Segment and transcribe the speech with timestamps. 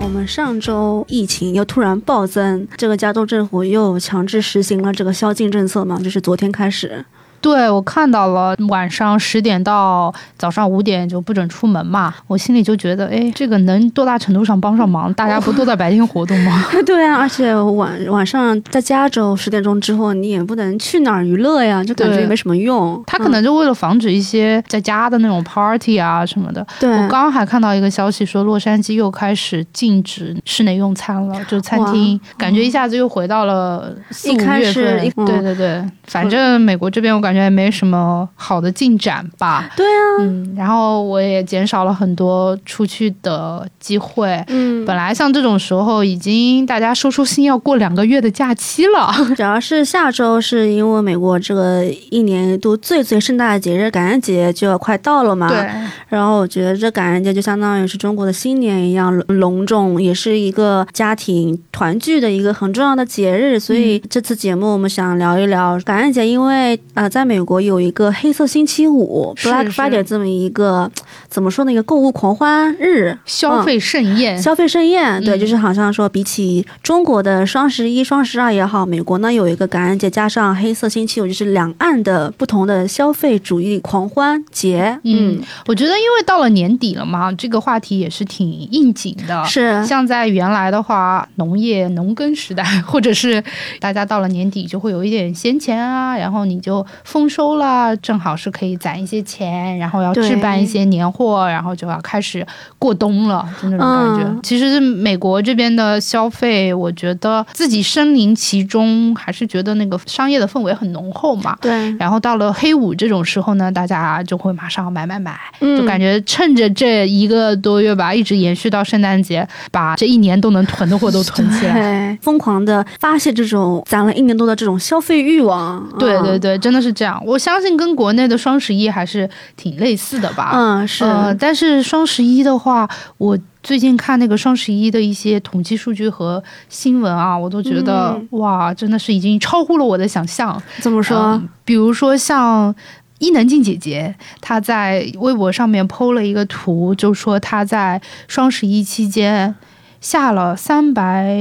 [0.00, 7.04] 我们上周疫情又突然暴增，这个加州政府又强制实行了这个宵禁政策嘛，就是昨天开始。
[7.42, 12.14] 对，我看到了，晚上十点到早上五点就不准出门嘛。
[12.28, 15.12] 我心里就觉得，哎，这个能多大程度上帮上忙？
[15.14, 16.64] 大家不都在白天活动吗？
[16.86, 23.02] 对啊，而且晚晚上在加州十点钟之后，你也不能去哪儿娱乐呀，就感觉也没什么用。
[23.08, 26.64] 他可能就为了防止一些在家的那种 party 啊什么的。
[26.78, 35.26] 对，我刚刚还看到一个消息说，洛杉矶又开始禁止室内用餐了，就餐厅，感觉一下子又回到了四五月份。
[35.26, 37.31] 对对对，反正美国这边我感。
[37.32, 39.70] 感觉没什么好的进展吧？
[39.74, 44.44] 对啊，嗯，然后我也减少了很多出去的机会。
[44.48, 49.10] 嗯，本来像这种时候，已经大家收收心，要过两个月的假期了。
[49.34, 55.48] 主要是下周是因为美国这个一年一度最最盛大的节日感恩节就要快到了嘛。
[55.48, 55.66] 对。
[56.08, 63.58] 然后我觉得这感恩节就相当于是中国的新年一样隆重，也是一个家庭团聚的一个很重要的节日。
[63.58, 67.21] 所以这次节目我们想聊一聊感恩节，因为呃在。
[67.22, 70.90] 在美国有一个黑色星期五 （Black Friday） 这么一个
[71.32, 71.72] 怎么说呢？
[71.72, 75.24] 一个购物狂欢日，消费盛宴，消费盛宴。
[75.24, 84.98] 对，就是好像说，比起中国的双十一、双十二也好，美国呢有一个感恩节加上黑色星期五，就是两岸的不同的消费主义狂欢节。
[85.04, 89.42] 嗯，我觉得因为到了年底了嘛，这个话题也是挺应景的。
[89.46, 93.42] 是，像在原来的话，农业农耕时代，或者是
[93.80, 96.84] 大家到了年底就会有一点闲钱啊，然后你就。
[97.04, 102.46] 丰收了，正好是可以攒一些钱，然后要置办一些年货，然后就要开始
[102.78, 104.40] 过冬了，就那种感觉。
[104.42, 111.56] 其实美国这边的消费，我觉得自己身临其中，还是觉得那个商业的氛围很浓厚嘛。
[111.60, 111.90] 对。
[111.96, 125.84] 然后到了黑五这种时候呢，大家就会马上买买买，就感觉趁着这一个多月吧，一直延续到圣诞节，把这一年都能囤的货都囤起来， 疯狂的发泄这种攒了一年多的这种消费欲望。
[125.98, 126.92] 对对对，真的是。
[126.92, 129.26] 这样，我相信跟国内的双十一还是
[129.56, 130.50] 挺类似的吧。
[130.54, 131.02] 嗯，是。
[131.38, 140.60] 但是双十一的话，我最近看那个双十一的一些统计数据和新闻啊，我都觉得哇，真的是已经超乎了我的想象。
[140.80, 141.40] 怎么说？
[141.64, 142.74] 比如说像
[143.18, 149.54] 伊能静姐姐，她在微博上面 PO 了一个图，就说她在双十一期间。
[150.02, 151.34] 下了三百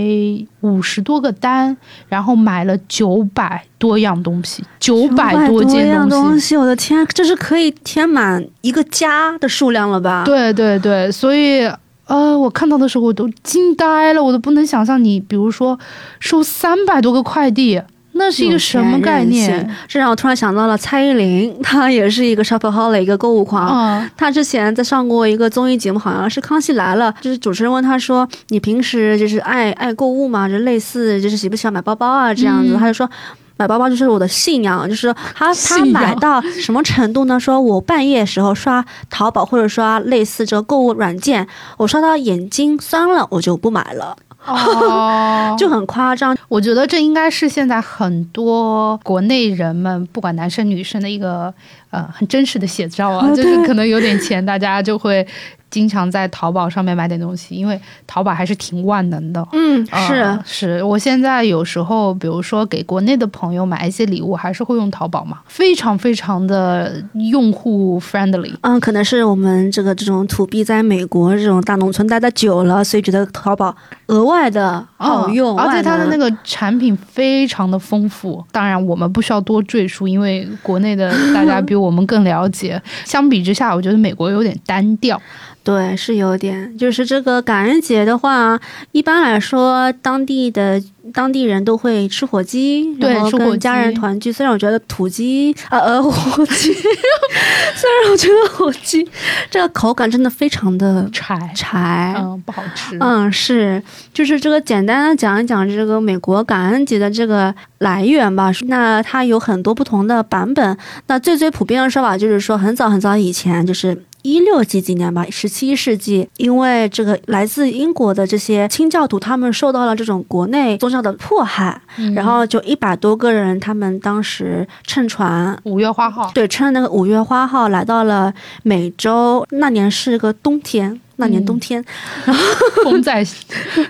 [0.62, 1.76] 五十多个单，
[2.08, 6.56] 然后买了九百多样东西，九百多件东西。
[6.56, 10.24] 我的天，这是可以填满一个家的数量了吧？
[10.24, 11.70] 对对对，所以
[12.06, 15.78] 呃，我看到的时候我都惊呆了，我都不能想象你，比如说
[16.20, 17.82] 收三百多个快递。
[18.14, 19.76] 那是一个什么概念？
[19.88, 24.08] 这让我突然想到了蔡依林， 她也是一个 shopaholic，一个购物狂。
[24.18, 30.48] 她之前在上过一个综艺节目，好像是《康熙来了》，就是主持人问她说：“你平时就是爱爱购物吗？
[30.48, 33.10] 就类似就是喜不喜欢买包包啊这样子？”她就说
[33.58, 37.40] ：“买包包就是我的信仰，就是她她买到什么程度呢？
[37.40, 44.16] 说我半夜时候刷淘宝或者刷类似这个购物软件，我刷到眼睛酸了，我就不买了。”
[44.46, 46.36] 哦， 就很夸张。
[46.48, 51.54] 我觉得这应该是现在很多国内人们，不管男生女生的一个
[51.90, 55.26] 呃很真实的写照啊， 就是可能有点钱，大家就会。
[55.72, 59.48] 经常在淘宝上面买点东西，因为淘宝还是挺万能的。
[59.54, 67.02] 嗯，是是，我现在有时候，比如说给国内的朋友买一些礼物，还是会用淘宝嘛，非常非常的
[67.32, 68.54] 用户 friendly。
[68.64, 73.74] 嗯，可能是我们这个这种土币在美国这种大农村待的久了，所以觉得淘宝
[74.12, 78.44] 额外的好用，而且它的那个产品非常的丰富。
[78.52, 82.82] 当然，我们不需要多赘述，因为国内的大家比我们更了解。
[83.06, 85.20] 相比之下，我觉得美国有点单调。
[85.64, 88.60] 对，是有点，就是这个感恩节的话，
[88.92, 90.82] 一般来说，当地的
[91.14, 94.32] 当地人都会吃火鸡，然后跟家人团聚。
[94.32, 96.74] 虽然我觉得土鸡啊呃 火鸡，
[97.78, 99.08] 虽然我觉得火鸡
[99.52, 102.98] 这个口感真的非常的柴柴，嗯，不好吃。
[103.00, 103.84] 嗯，是，
[104.14, 108.52] 就是这个简单的讲一讲这个美国感恩节的这个来源吧。
[108.68, 110.78] 那它有很多不同的版本。
[111.08, 114.04] 那最最普遍的说法就是说，很早很早以前就是。
[114.24, 121.82] 一六几几年吧，十七世纪，因为这个来自英国的这些清教徒，他们受到了这种国内宗教的迫害，
[122.14, 128.32] 然后就一百多个人，他们当时乘船五月花号，对，乘那个五月花号来到了
[128.62, 129.44] 美洲。
[129.50, 131.02] 那年是个冬天。
[131.22, 131.84] 那年冬天，
[132.26, 132.44] 然 后
[132.84, 133.24] 风在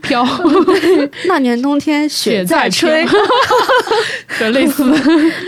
[0.01, 0.22] 飘，
[1.28, 3.06] 那年冬天雪在吹，
[4.38, 4.83] 就类似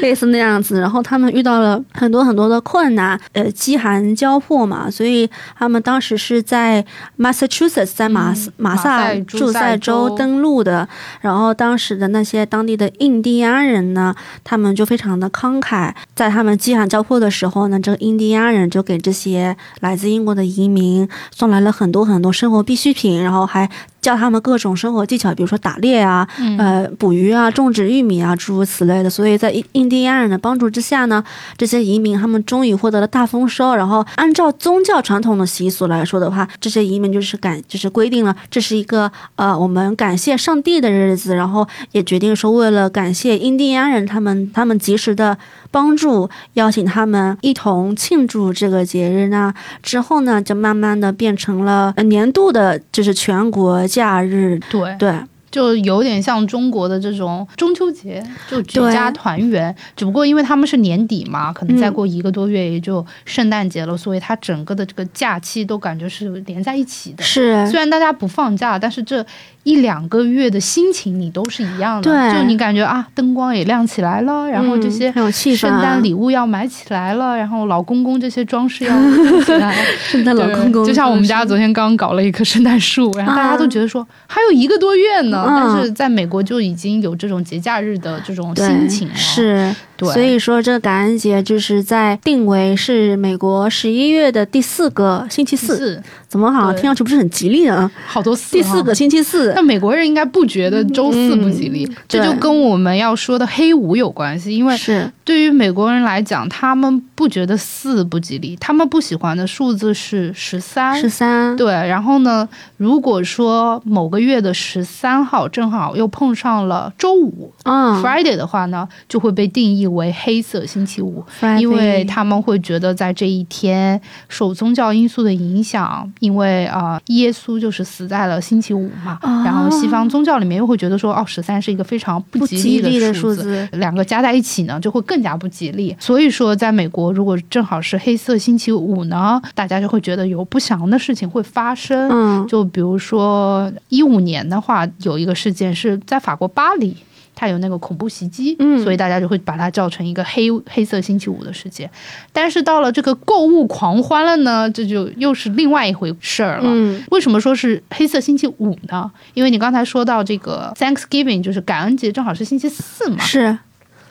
[0.02, 0.80] 类似那样子。
[0.80, 6.84] 然后他们遇到了很多很多的困难，呃，饥寒交迫嘛，所以他们当时是在
[7.20, 10.88] Massachusetts，在马马萨诸塞州登陆的。
[11.20, 14.16] 然后当时的那些当地的印第安人呢，
[14.46, 23.70] 他们就非常的慷慨，在他们饥寒交迫的时候呢，这个印第安人就给这些来自英国的移民送来了很多很多生活必需品，然后还。
[24.04, 26.28] 教他们各种生活技巧，比如说打猎啊，
[26.60, 29.10] 呃，捕鱼啊，种植玉米啊，诸如此类的。
[29.10, 31.24] 所以在印印第安人的帮助之下呢，
[31.58, 33.74] 这些移民他们终于获得了大丰收。
[33.74, 41.34] 然后按照宗教传统的习俗来说的话，这些移民就是感就是规定了这是一个呃我们感谢上帝的日子。
[41.34, 45.38] 然后也决定说，为了感谢印第安人他们他们及时的
[45.72, 49.54] 帮助，邀请他们一同庆祝这个节日那。
[49.82, 53.88] 之后呢，就慢慢的变成了年度的，就是全国。
[53.94, 55.14] 假日，对对，
[55.52, 59.76] 就有点像中国的这种中秋节，就举家团圆。
[59.96, 67.24] 只不过因为他们是年底嘛，可能再过一个多月也就圣诞节了，所以它整个的这个假期都感觉是连在一起的。
[67.24, 69.26] 是，虽然大家不放假，但是这。
[69.64, 75.12] 一两个月的心情你都是一样的，就你感觉啊，灯光也亮起来了，然后这些
[75.56, 78.94] 圣诞礼物要买起来了，然后老公公这些装饰要
[79.44, 79.74] 起来，
[80.06, 96.02] 圣诞老公公，就像我们家昨天刚搞了一棵圣诞树，然后大家都觉得说还有一个多月呢，但是在美国就已经有这种节假日的这种心情了，是，所以说这感恩节就是在定为是美国十一月的第四个星期四。
[96.28, 97.92] 怎么好像听上去不是很吉利啊？
[98.08, 104.58] 好多四第四个星期四，那美国人应该不觉得周四不吉利，这就跟我们要说的黑五有关系。
[104.58, 111.00] 因为是对于美国人来讲，他们不觉得四不吉利，他们不喜欢的数字是十三。
[111.00, 111.72] 十三，对。
[111.74, 112.48] 然后呢，
[112.78, 121.24] 如果说某个月的十三号正好又碰上了周五，嗯，Friday 的话呢，就会被定义为黑色星期五，
[121.60, 126.12] 因为他们会觉得在这一天受宗教因素的影响。
[126.20, 135.96] 因为啊，耶稣就是死在了星期五嘛，然后西方宗教里面又会觉得说，哦，十三是一个非常不吉利的数字，两个加在一起呢，就会更加不吉利。
[136.00, 142.10] 所以说，在美国，如果正好是黑色星期五呢，大家就会觉得有不祥的事情会发生。
[142.10, 146.96] 嗯，就比如说一五年的话，有一个事件是在法国巴黎。
[147.36, 151.90] 它有那个恐怖袭击，所以大家就会把它叫成一个黑黑色星期五的事件。
[152.32, 157.00] 但是到了这个购物狂欢了呢，这就又是另外一回事儿了。
[157.10, 159.12] 为什么说是黑色星期五呢？
[159.34, 163.18] 因为你刚才说到这个 Thanksgiving，就是感恩节，正好是星期四嘛。
[163.24, 163.58] 是，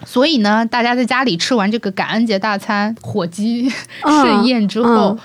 [0.05, 3.71] 所以呢，大家在家里吃完这个感恩节大餐火鸡
[4.05, 5.17] 盛宴之后，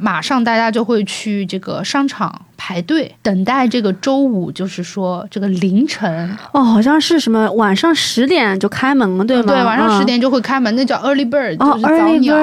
[0.00, 2.42] 马上大家就会去这个商场。
[2.64, 9.42] 排队等待这个周五，就是说这个凌晨哦，好像是什么晚上十点就开门了，对吗？
[9.42, 12.36] 对，晚上十点就会开门，那叫 early bird，就是早鸟。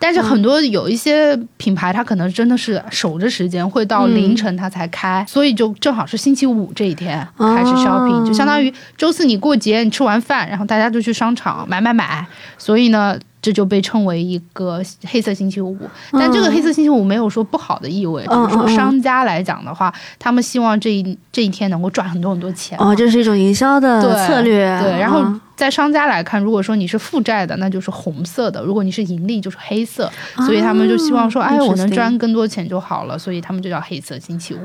[0.00, 12.26] 但是很多有一些品牌，它可能真的是守着时间，会到凌晨它才开，所以就正好是星期五这一天开始 shopping，就相当于周四你过节，你吃完饭，然后大家就去商场买买买，
[12.58, 13.16] 所以呢。
[13.42, 15.76] 这就被称为一个黑色星期五，
[16.12, 22.78] 但这个黑色星期五没有说不好的意味，就是说商家来讲的话，他们希望这一这一天能够赚很多很多钱。
[22.78, 24.80] 哦，这是一种营销的策略。
[24.82, 25.24] 对，然后。
[25.60, 30.10] 在商家来看，如果说你是负债的，那就是红色的；如果你是盈利，就是黑色。
[30.46, 33.18] 所以他们就希望说，哎，我能赚更多钱就好了。
[33.18, 34.58] 所以他们就叫黑色星期五。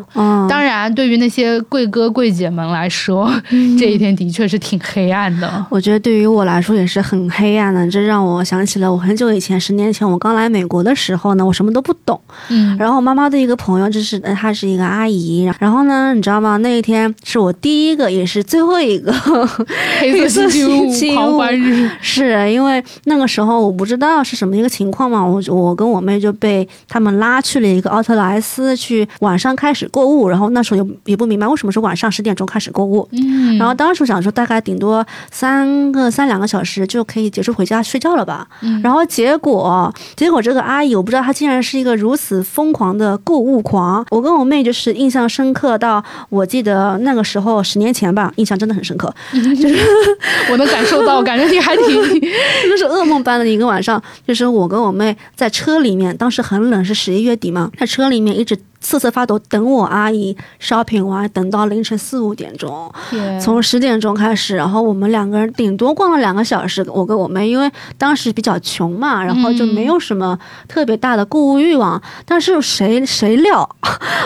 [0.48, 3.30] 当然，对于那些贵哥贵姐们来说，
[3.78, 5.66] 这一天的确是挺黑暗的。
[5.70, 7.86] 我觉得对于我来说也是很黑暗的。
[7.92, 12.18] 这让我想起了我很久以前，十年前我刚来美国的时候呢，我什么都不懂。
[12.48, 12.78] 嗯。
[12.78, 15.52] 然后我妈妈的一个朋友，就是她是一个阿姨。
[15.60, 16.56] 然后呢，你知道吗？
[16.58, 19.12] 那一天是我第一个也是最后一个
[20.00, 20.85] 黑色星期五。
[21.16, 21.90] 狂欢日。
[22.02, 33.76] 是因为那个时候我不知道是什么一个情况嘛，我我跟我妹就被他们拉去了一个奥特莱斯去晚上开始购物，然后那时候也也不明白为什么是晚上十点钟开始购物，嗯，然后。
[33.76, 49.78] 当时想说大概顶多三个三两个小时就可以结束回家睡觉了吧，嗯，然后结果结果这个阿姨我不知道她竟然是一个如此疯狂的购物狂，我跟我妹就是印象深刻到我记得那个时候十年前吧，印象真的很深刻， 就是
[50.50, 50.66] 我能。
[50.76, 51.86] 感受到，感觉你还挺，
[52.70, 54.02] 就是噩梦般的一个晚上。
[54.28, 58.58] 就是我跟我妹在车里面，当时很冷，是十一月底嘛，在车里面一直。
[58.86, 62.92] 瑟瑟发抖等我阿姨 shopping 完，等到凌晨四五点钟，
[63.42, 66.86] 从十点钟开始，然后我们两个人顶多逛了两个小时。
[66.88, 70.38] 我跟我妹因为当时比较穷嘛，然后就没有什么
[70.68, 72.00] 特别大的购物欲望。
[72.26, 73.68] 但是谁谁料，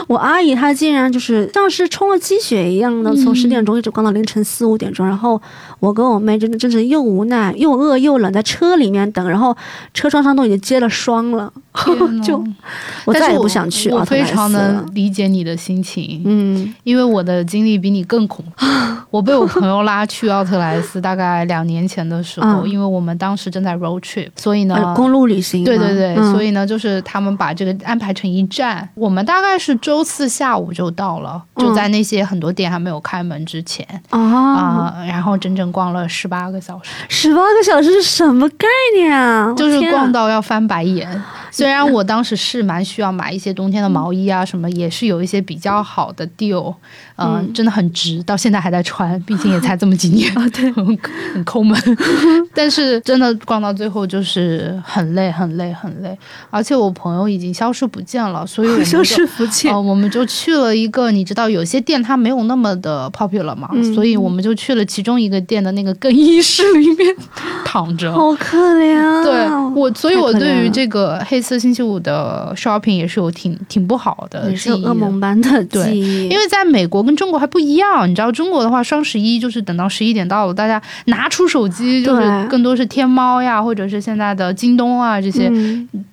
[0.07, 5.07] 我阿姨她竟然就是像是充了鸡血一样的，从十点钟一直逛到凌晨四五点钟。
[5.07, 5.41] 然后
[5.79, 9.55] 我跟我妹真的真是又无奈又饿又冷，在车里面等，然后
[9.93, 11.51] 车窗上都已经结了霜了，
[12.21, 12.43] 就
[13.05, 18.65] 我再也不想去我非常能理解你的心情，嗯，因为我的经历比你更恐怖。
[19.09, 39.51] 我被我朋友拉去奥特莱斯，大概两年前的时候，因为我们当时正在 road trip，所以呢，公路旅行，对对对，所以呢，就是他们把这个安排成一站，我们大概是周四下午就到了，就在那些很多店还没有开门之前啊，然后整整逛了十八个小时，十八个小时是什么概念啊？
[39.57, 41.09] 就是逛到要翻白眼。
[41.51, 46.73] 虽然我当时是蛮需要买一些冬天的毛衣啊，什么也是有一些比较好的 deal，
[47.17, 50.97] 嗯，真的很值，到现在还在穿，毕竟也才这么几年， 对，很
[51.43, 51.77] 抠门。
[52.55, 56.17] 但是真的逛到最后就是很累，很累，很累。
[56.49, 67.15] 而且我朋友已经消失不见了，所以我们消失不见，我们就去了一个，你知道有些店它没有那么的 popular 嘛，所以我们就去了其中一个店的那个更衣室里面
[67.65, 69.23] 躺着，好可怜。
[69.23, 71.39] 对我，所以我对于这个黑。
[71.39, 76.29] 色星期五的 shopping 也是有挺挺不好的，也是噩梦般的记忆。
[76.29, 85.51] 因为在美国跟中国还不一样，你知道中国的话，双十一就是等到十一点到了，大家拿出手机就是更多是天猫呀，或者是现在的京东啊，这些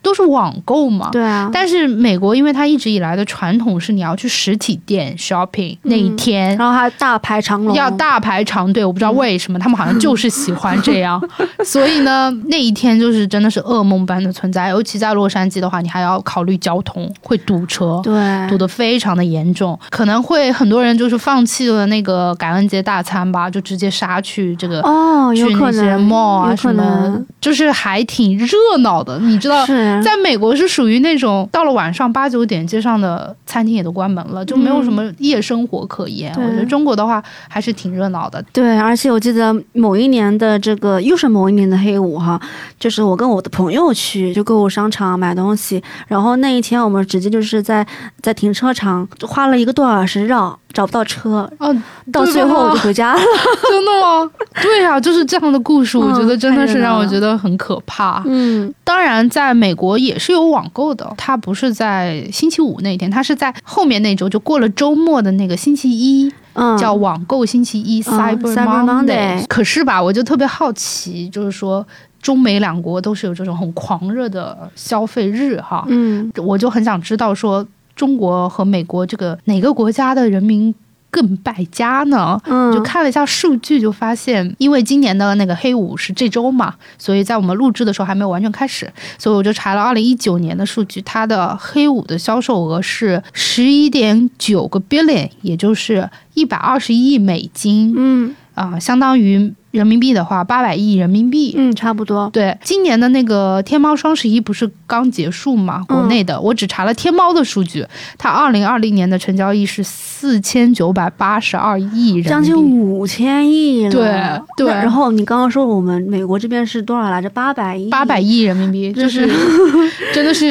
[0.07, 1.09] 都是网购嘛。
[1.11, 1.51] 对啊。
[1.53, 8.85] 但是美国，因为它一直以来的传统是你要去实体店 shopping 那一天，然后还大排长龙，要大排长队。
[8.85, 11.21] 我不知道为什么他们好像就是喜欢这样，
[11.65, 15.17] 所以呢，那一天就是真的是噩梦般的存在，尤其在。
[15.17, 18.13] 洛杉矶的话，你还要考虑交通会堵车，对，
[18.51, 29.19] 堵得非常的严重，可能会很多人就是放弃了那个感恩节大餐吧，就直接杀去这个哦，去那些 mall 啊什么，就是还挺热闹的。
[29.21, 29.65] 你知道，
[30.03, 36.33] 在美国是属于那种到了晚上八九点，街上的餐厅也都关门了，就没有什么夜生活可言。
[36.37, 38.45] 我觉得中国的话还是挺热闹的。
[38.53, 42.41] 对，而且我记得某一年的这个又是某一年的黑五哈，
[42.79, 45.07] 就是我跟我的朋友去就购物商场。
[45.17, 47.87] 买东西，然后那一天我们直接就是在
[48.21, 53.19] 在停车场花了一个多小时绕，找不到车，嗯，到最后我就回家了。
[53.67, 54.31] 真的吗？
[54.61, 58.23] 对呀，就是这样的故事，我觉得真的是让我觉得很可怕。
[58.27, 69.47] 嗯，当然，在美国也是有网购的，它不是在星期五那天，它是在后面那周，就过了周末的那个星期一，嗯，叫网购星期一 （Cyber Monday）。
[69.49, 71.87] 可是吧，我就特别好奇，就是说。
[72.23, 77.65] 中美两国都是有这种很狂热的消费日，哈，嗯，我就很想知道说，
[77.97, 80.73] 中国和美国这个哪个国家的人民
[81.11, 82.39] 更败家呢？
[82.45, 99.55] 嗯，就看了一下数据，就发现，因为今年的那个黑五是这周嘛，所以在我们录制的时候还没有完全开始，所以我就查了二零一九年的数据，它的黑五的销售额是十一点九个 billion，也就是一百二十亿美金，嗯，啊，相当于。
[99.77, 102.31] 人民币的话，八百亿人民币，嗯，差不多。
[102.33, 105.85] 对，今年的那个天猫双十一不是刚结束嘛？
[105.87, 113.91] 国内的，我只查了天猫的数据，它二零二零年的成交易是四千九百八十二亿人民币，将近五千亿了。
[113.91, 114.73] 对对。
[114.73, 117.29] 然后你刚刚说我们美国这边是多少来着？
[117.31, 119.29] 八百亿，八百亿人民币，就是
[120.15, 120.47] 真的是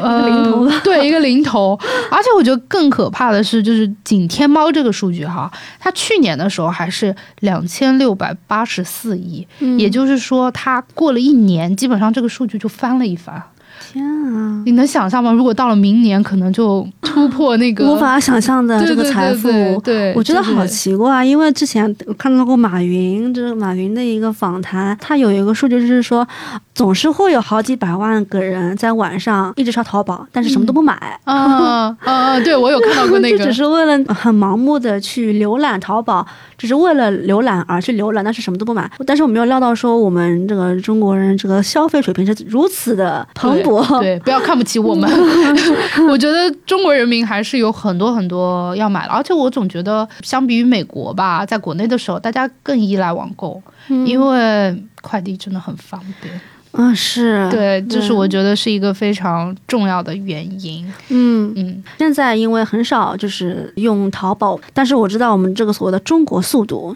[0.00, 1.78] 呃零头， 对一个零头。
[2.10, 8.29] 而且我觉得更可怕的是，就是仅天猫这个数据哈，它去年的时候还是两千六百。
[8.46, 9.46] 八十四亿，
[9.78, 13.42] 也就是说，它过了一年，基本上这个数据就翻了一番。
[13.82, 14.62] 天啊！
[14.66, 15.32] 你能想象吗？
[15.32, 19.48] 如果到了明年，可能就突破那个无法想象的这个财富。
[19.82, 26.26] 对，我觉得好奇怪，因为之前看到过马云，就是马云的一个访谈，他有一个数据就是说，
[26.74, 31.18] 总是会有好几百万个人在晚上一直刷淘宝，但是什么都不买。
[31.24, 32.38] 啊啊！
[32.40, 36.24] 对，我有看到过那个， 就只是为了很盲目的去浏览淘宝，
[36.60, 38.90] 只是为了浏览而去浏览，但是什么都不买。
[39.06, 43.98] 但是我没有料到说，我们这个中国人这个消费水平是如此的蓬勃。
[44.00, 45.10] 对，不要看不起我们。
[46.10, 56.38] 我觉得中国人民还是有很多很多要买的，而且我总觉得相比于美国吧，在国内的时候，大家更依赖网购，因为快递真的很方便。
[56.72, 60.86] 嗯，是对，就是我觉得是一个非常重要的原因。
[61.08, 66.94] 嗯嗯，现在因为很少就是用淘宝，但是我知道我们这个所谓的中国速度，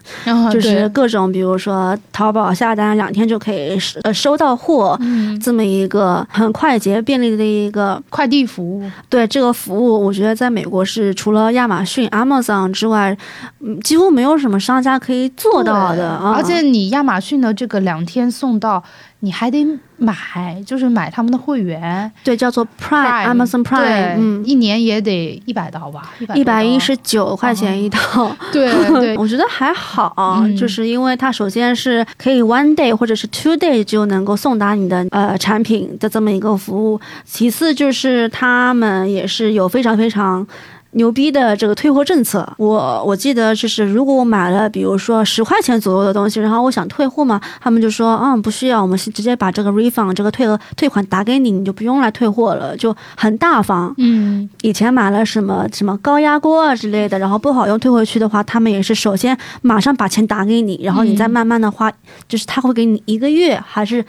[0.52, 4.96] 就是各种比如说淘宝下单两天就可以呃收到货，
[5.42, 8.88] 这么一个很快捷便利的一个快递服务。
[9.08, 13.16] 对这个服务，我觉得在美国是除了亚马逊 Amazon 之外，
[13.58, 16.16] 嗯，几乎没有什么商家可以做到的。
[16.18, 18.82] 而且你亚马逊的这个两天送到。
[19.24, 19.66] 你还得
[19.96, 28.30] 买，就是买他们的会员，对，叫做 Prime，Amazon Prime，嗯，一年也得一百刀吧，一百一十九块钱一套。
[28.52, 40.46] 对对， 我觉得还好，就是因为它首先是可以 one day 或者是 two day 就能够送达你的呃产品的这么一个服务，其次就是他们也是有非常非常。
[40.94, 53.94] 牛逼的这个退货政策，我我记得就是，如果我买了，比如说十块钱左右的东西，然后我想退货嘛，他们就说，嗯，不需要，我们是直接把这个 refund 这个退额退款打给你，你就不用来退货了，就很大方。
[53.98, 61.92] 嗯，以前买了什么什么高压锅啊之类的，然后不好用退回去的话，他们也是首先马上把钱打给你，然后你再慢慢的花，
[62.28, 64.04] 就是他会给你一个月还是？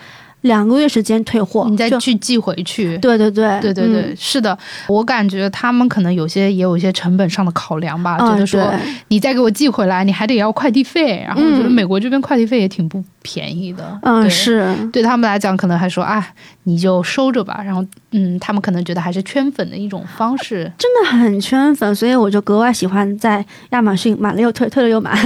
[0.45, 2.97] 两个月时间退货，你再去寄回去。
[2.99, 8.71] 对对对对对对，是的，我感觉他们可能有些也有一些成本上的考量吧，觉得说
[9.07, 13.99] 你再给我寄回来，你还得要快递费，然后我觉得美国这边快递费也挺不便宜的。
[14.03, 16.25] 嗯，是对他们来讲，可能还说啊，
[16.63, 17.61] 你就收着吧。
[17.63, 17.83] 然后
[18.15, 25.19] 嗯，他们可能觉得还是圈粉的一种方式，真的很圈粉，所以我就格外喜欢在亚马逊买了又退，退了又买。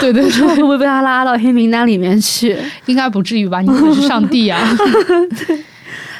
[0.00, 2.58] 对 对对，会 不会被他拉到黑名单里面去？
[2.86, 3.44] 应该不至于。
[3.48, 4.58] 吧，你可是上帝啊！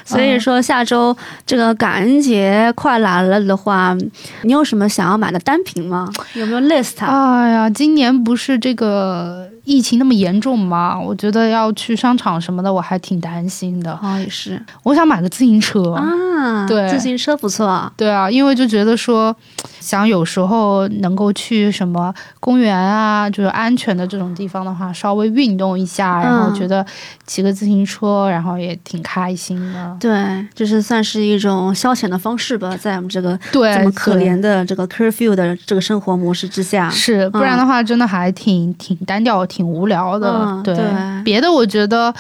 [0.05, 3.97] 所以说下周这个感恩节快来了的话，
[4.43, 6.09] 你有什么想要买的单品吗？
[6.35, 7.05] 有没有 list？
[7.05, 10.99] 哎呀，今年不是这个疫情那么严重吗？
[10.99, 13.93] 我觉得要去商场什么的，我还挺担心的。
[13.93, 17.91] 啊，也是，我想买个自行车啊，对，自行车不错。
[17.97, 19.35] 对啊，因为就觉得说，
[19.81, 26.85] 想有时候能够去什么公园啊，就是安全的这种地方的话，稍微运动一下，然后觉得
[27.27, 29.94] 骑个自行车，然后也挺开心的。
[30.01, 40.61] 对，就是算是一种消遣的方式吧，在我们这个对这么可怜的这个 curfew 的这个生活模式之下，是不然的话，真的还挺挺单调、挺无聊的。
[40.63, 40.77] 对，
[41.25, 42.15] 别的我觉得。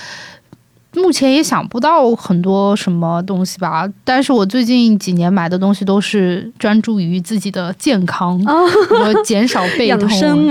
[0.96, 10.08] 目前也想不到很多什么东西吧，但是我最近几年买的东西都是专注于自己的健康，我减少 背痛，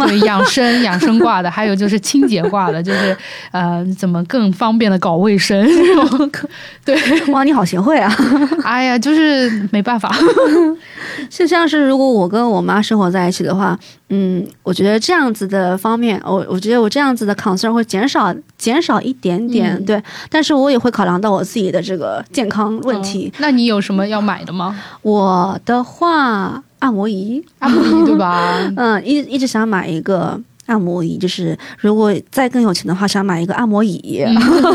[0.07, 3.15] 对养生养生挂的，还有就是清洁挂的，就是
[3.51, 5.65] 呃怎么更方便的搞卫生。
[6.85, 6.97] 对，
[7.31, 8.13] 哇，你好贤惠啊！
[8.63, 10.13] 哎呀，就是没办法，
[11.29, 13.79] 就像是如果我跟我妈生活在一起的话。
[14.15, 19.99] 嗯，我觉得这样子的方面，我我觉得我这样子的 concern 会减少减少一点点，对，
[20.29, 23.33] 但是我也会考量到我自己的这个健康问题。
[23.39, 24.79] 那你有什么要买的吗？
[25.01, 28.59] 我的话，按摩仪，按摩仪对吧？
[28.77, 30.39] 嗯，一一直想买一个。
[30.65, 34.23] 按摩椅就是，如果再更有钱的话，想买一个按摩椅，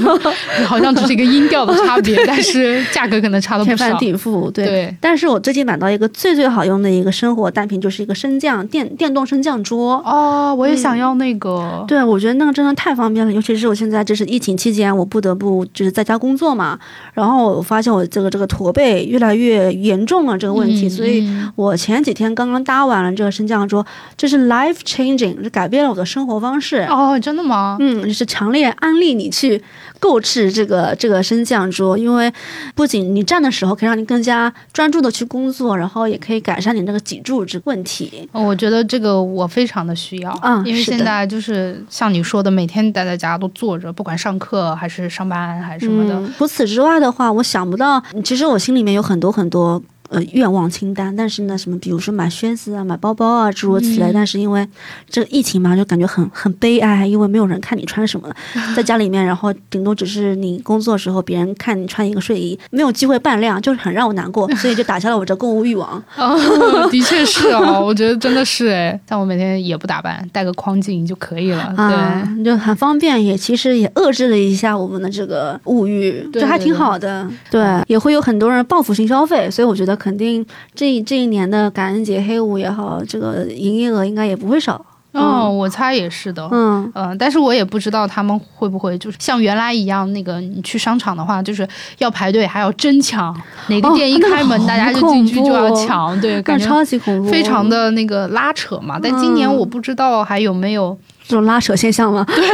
[0.66, 4.50] 好像只是一个音调的差别，但是价格可能差的天翻地覆。
[4.50, 10.02] 对，但是我最近买到一个最最好用的一个生活单品，就是一个升降电电动升降桌。
[10.04, 11.84] 哦，我也想要那个。
[11.88, 16.78] 对，我觉得那个真的太方便了，尤其是我现在就是疫情期间，我不得不就是在家工作嘛，
[17.14, 23.86] 然后我发现我这个这个驼背越来越严重了这个问题，所以我前几天刚刚搭完了这个升降桌，
[24.18, 25.77] 这是 life changing，是改变。
[25.78, 27.76] 变了我的生活方式哦，真的吗？
[27.78, 29.62] 嗯，就是强烈安利你去
[30.00, 32.32] 购置这个这个升降桌，因为
[32.74, 38.28] 不仅你站的时候可以让你更加专注的去工作，然后也可以改善你这个脊柱这问题。
[38.32, 46.20] 我觉得这个我非常的需要嗯，因为现在就是像你说的，每天待在家都坐着，不管上课还是上班还是什么的。
[46.36, 49.80] 除此之外的话，我想不到，其实我心里面有很多很多。
[50.08, 54.10] 呃，愿望清单，但是呢，什么，比如说买靴子啊，买包包啊，诸如此类。
[54.12, 54.66] 但是因为
[55.06, 58.26] 这个疫情嘛，就感觉很很悲哀，因为没有人看你穿什么，
[58.74, 66.02] 在家里面，然后顶多只是你工作时候别人看你穿一个睡衣，没有机会扮靓，就是很让我难过， 所以就打消了我这购物欲望。
[66.90, 77.28] 的确是哦，我觉得真的是哎，但我每天也不打扮，戴个框镜就可以了，对，就很方便，也其实也遏制了一下我们的这个物欲，这还挺好的。
[77.50, 79.97] 对，也会有很多人报复性消费，所以我觉得。
[79.98, 84.84] 肯定这这一年的感恩节黑五也好，这个营业额应该也不会少。
[85.12, 86.46] 嗯，我猜也是的。
[86.52, 93.34] 嗯嗯，但是我也不知道他们会不会就是像原来一样，那个你去商场的话，就是要排队，还要争抢，
[93.68, 96.18] 哪个店一开门，大家就进去就要抢。
[96.20, 99.00] 对，感觉超级恐怖，非常的那个拉扯嘛。
[99.02, 100.96] 但今年我不知道还有没有。
[101.28, 102.24] 这种拉扯现象吗？
[102.26, 102.44] 对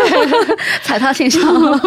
[0.83, 1.41] 踩踏现象，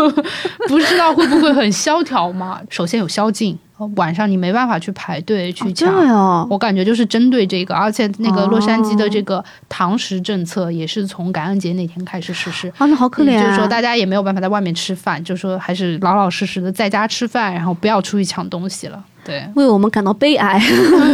[0.68, 2.60] 不知道会不会很萧条嘛？
[2.70, 3.58] 首先有宵禁。
[3.96, 12.68] 晚上你没办法去排队去抢，我感觉就是针对这个，而且那个洛杉矶的这个堂食政策也是从感恩节那天开始实施。
[12.80, 19.00] 啊，那好可怜啊，就是说大家也没有办法在外面吃饭，就是说还是老老实实的在家吃饭，然后不要出去抢东西了。
[19.24, 20.60] 对，为我们感到悲哀。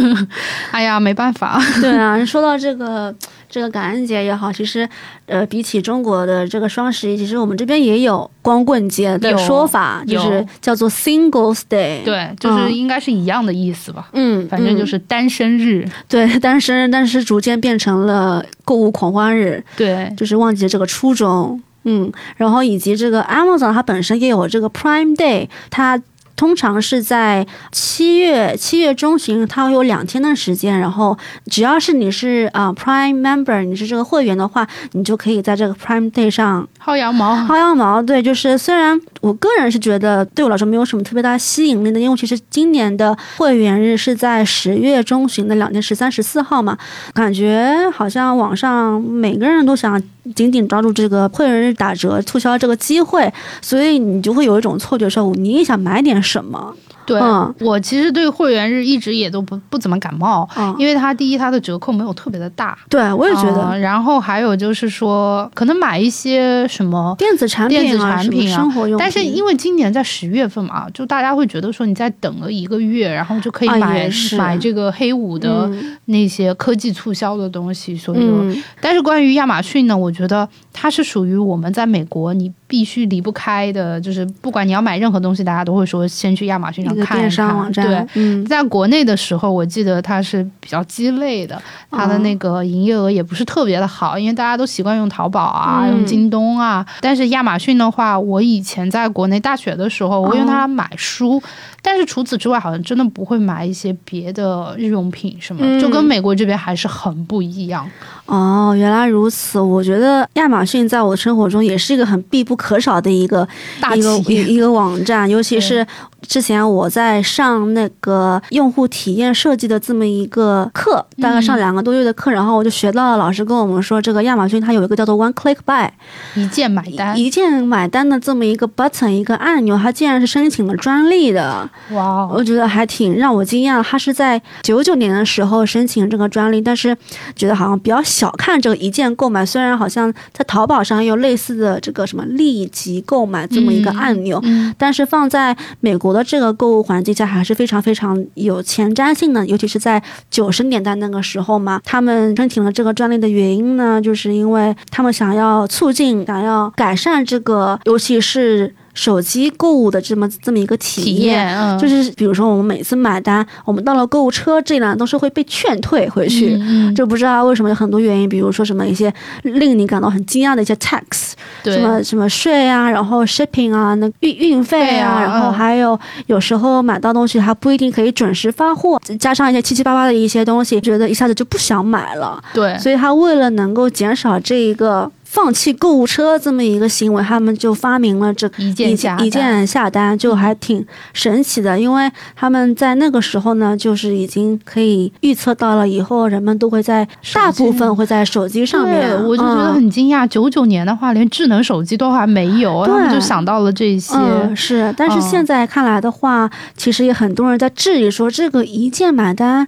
[0.70, 1.60] 哎呀，没办法。
[1.82, 3.14] 对啊，说到这个
[3.54, 4.88] 这个感恩节也好，其实
[5.26, 12.02] 呃，比起中国的这个双十一，其实我们这边也有光棍节的说法，就是叫做 Singles Day。
[12.02, 14.08] 对，就是应该是一样的意思吧。
[14.12, 15.88] 嗯，反正就是单身日。
[16.08, 19.62] 对，单身日，但是逐渐变成了购物狂欢日。
[19.76, 21.62] 对，就是忘记了这个初衷。
[21.84, 26.02] 嗯，然后以及这个 Amazon 它本身也有这个 Prime Day，它。
[26.36, 30.78] 通常是在七月七月中旬，它会有两天的时间。
[30.78, 31.16] 然后，
[31.46, 37.34] 只要是你是啊 Prime Member，你是这个会员的话，你就可以在这个 Prime Day 上薅羊毛。
[37.46, 46.76] 薅羊毛，对，就是虽然我个人是觉得对我来说没有什么特别大吸引力的，因为其实今年的会员日是在十月中旬的两天，十三、十四号嘛，
[47.12, 50.00] 感觉好像网上每个人都想
[50.34, 56.14] 紧紧抓住这个会员日打折促销这个机会，所以你就会有一种错觉，说你也想买点。
[56.22, 56.74] 什么？
[57.06, 57.20] 对，
[57.60, 63.78] 我其实对会员日一直也都不不怎么感冒，因为它第一它的折扣没有特别的大，对我也觉得。
[63.78, 75.70] 然后还有就是说，可能买一些什么电子产品、电子产品啊，生活用但是因为今年在十月份嘛，就大家会觉得说你在等了一个月，然后就可以买买这个黑五的
[76.06, 77.96] 那些科技促销的东西。
[77.96, 86.92] 所以，但是关于亚马逊呢，我觉得它是属于我们在美国你必须离不开的，就是不管你要买任何东西，大家都会说先去亚马逊上。
[86.92, 96.84] 电商网站对，在国内的时候，我记得它是比较鸡肋的，它的那个营业额也不是特别的好，因为大家都习惯用淘宝啊，用京东啊。
[97.00, 101.40] 但是亚马逊的话，我以前在国内大学的时候，我用它买书，
[101.80, 107.88] 但是除此之外，好像真的不会买一些别的日用品什么，就跟美国这边还是很不一样。
[108.26, 109.60] 哦，原来如此。
[109.60, 113.46] 我觉得亚马逊在我的生活中也是一个很必不可少的一个
[113.80, 115.86] 大一个一个网站，尤其是
[116.28, 125.90] 之前我在上那个用户体验设计的这么一个课，大概上两个多月的课，然后我就学到了老师跟我们说，这个亚马逊它有一个叫做 One Click Buy，
[126.34, 131.68] 一键买单，一键买单的这么一个 button 一个按钮，它竟然是申请了专利的。
[131.90, 133.82] 哇，我觉得还挺让我惊讶。
[133.82, 136.96] 它是在九九年的时候申请这个专利，但是
[137.36, 138.00] 觉得好像比较。
[138.14, 144.40] 小看这个一键购买，虽然好像在淘宝上有类似的这个什么立即购买这么一个按钮，
[144.78, 149.44] 但是放在美国的这个购物环境下还是非常非常有前瞻性的。
[149.46, 158.74] 尤其是在九十年代那个时候嘛，他们申请了这个专利的原因呢，就是因为他们想要促进、想要改善这个，尤其是。
[158.94, 166.58] 手机购物的这么这么一个体验，就是比如说我们每次买单，我们到了购物车这呢，都是会被劝退回去，
[166.94, 171.32] 就不知道为什么有很多原因，比如说什么一些令你感到很惊讶的一些 tax，
[171.64, 182.42] 什么什么税啊，然后 shipping 啊，那运运费啊，然后还有有时候买到东西还不一定可以准时发货，加上一些七七八八的一些东西，觉得一下子就不想买了。
[182.52, 185.10] 对，所以他为了能够减少这一个。
[185.34, 191.76] 放弃购物车这么一个行为，他们就发明了这一键下一键下单，就还挺神奇的。
[191.76, 199.10] 因为他们在那个时候呢，就是已经可以预测到了以后人们都会在大部分会在手机上面。
[199.24, 204.14] 我就觉得很惊讶，九九年的话连智能手机都还没有，他们就想到了这些。
[204.54, 209.66] 是，但是现在看来的话，其实也很多人在质疑说，这个一键买单。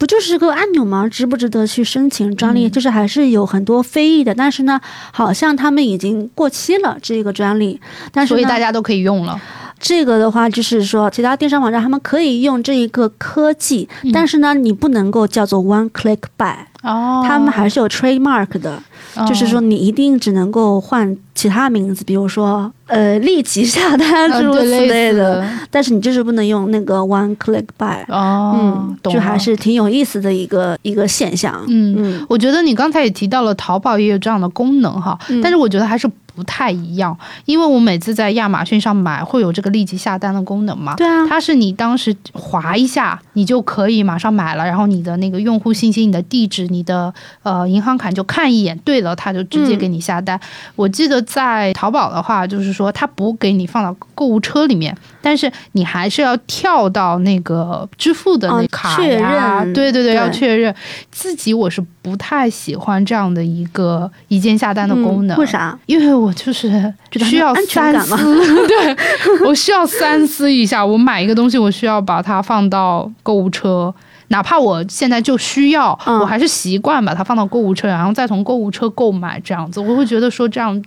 [0.00, 1.06] 不就是个按钮吗？
[1.06, 2.70] 值不值得去申请专利？
[2.70, 4.34] 就是还是有很多非议的。
[4.34, 4.80] 但是呢，
[5.12, 7.78] 好像他们已经过期了这个专利，
[8.10, 9.38] 但是所以大家都可以用了。
[9.80, 16.54] 这个的话，就是说其他电商网站他们可以用这一个科技，但是呢，你不能够叫做 One Click Buy。
[16.82, 18.82] 哦，他们还是有 trademark 的，
[19.28, 28.02] 就是说你一定只能够换其他名字，比如说呃立即下单诸如此类的，但是你就是不能用那个 one click buy。
[28.08, 31.62] 哦，嗯，就还是挺有意思的一个一个现象。
[31.68, 36.10] 嗯嗯，我觉得你刚才也提到了淘宝也有这样的功能哈，但是我觉得还是。
[36.40, 40.94] 不太一样，因为我每次在亚马逊上买会有这个立即下单的功能嘛。
[40.96, 50.40] 对啊，它是你当时划一下，你就可以马上买了，然后你的那个用户信息、你的地址、你的呃银行卡就看一眼，对了，它就直接给你下单。
[50.76, 60.74] 我记得在淘宝的话，就是说它不给你放到购物车里面，但是你还是要跳到那个支付的那卡呀，对对对，要确认。
[61.10, 65.78] 自己我是不太喜欢这样的一个一键下单的功能，为啥？
[65.86, 68.16] 因为我就是需要三思，
[68.66, 68.96] 对
[69.46, 70.84] 我需要三思一下。
[70.84, 73.94] 我买一个东西，我需要把它放到购物车，
[74.28, 79.80] 哪怕我现在就需要，我还是习惯把它放到购物车，然后再从购物车购买这样子。
[79.80, 80.82] 我会觉得说这样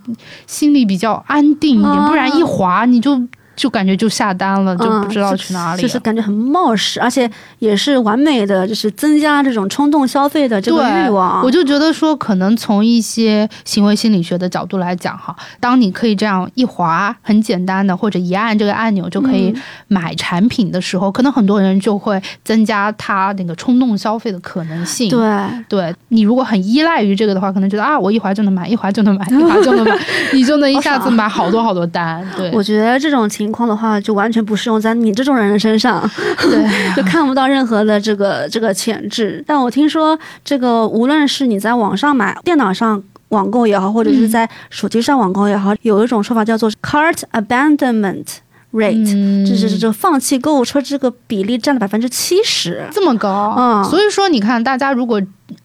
[0.47, 3.21] 心里比较安定一点，不然一滑你就。
[3.55, 11.43] 就感觉就下单了，就不知道去哪里，就是感觉很冒失，而且也是完美的，就是增加这种冲动消费的这个欲望。
[11.43, 19.53] 我就觉得说，可能从一些行为心理学的角度来讲，哈，当你可以这样一划，很简单的，或者一按这个按钮就可以
[19.87, 25.09] 买产品的时候，可能很多人就会增加他那个冲动消费的可能性。
[25.09, 29.95] 对，对你如果很依赖于这个的话，可能觉得啊，我一划就能买，一划就能买，一划就能买，
[30.33, 32.27] 你就能一下子 买好多好多单。
[32.35, 33.42] 对，我觉得这种情。
[33.43, 39.43] 情况的话，就完全不适用在你这种人的身上，对， 就看不到任何的这个这个潜质。
[39.45, 48.25] 但我听说，这个无论是你在网上买、电脑上网购也好，或者是在手机上网购也好，有一种说法叫做 cart abandonment
[48.71, 53.53] rate，就是这个放弃购物车这个比例占了百分之七十，这么高。
[53.57, 55.21] 嗯，所以说你看，大家如果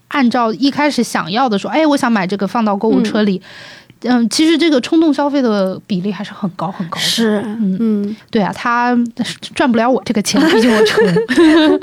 [0.09, 3.37] 按照一开始想要的说，哎，我想买这个放到购物车里。
[3.37, 3.43] 嗯，
[4.29, 7.01] 其实这个冲动消费的比例还是很高很高的。
[7.01, 8.97] 是，嗯嗯，对啊，他
[9.53, 11.03] 赚不了我这个钱，毕竟我穷。